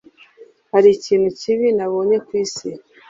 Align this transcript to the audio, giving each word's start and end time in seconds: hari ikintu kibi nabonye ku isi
hari 0.71 0.89
ikintu 0.97 1.27
kibi 1.39 1.67
nabonye 1.77 2.17
ku 2.25 2.31
isi 2.43 2.69